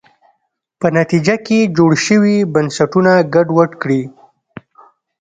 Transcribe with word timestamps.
په 0.79 0.87
نتیجه 0.97 1.35
کې 1.45 1.59
جوړ 1.77 1.91
شوي 2.05 2.37
بنسټونه 2.53 3.11
ګډوډ 3.33 3.71
کړي. 3.81 4.01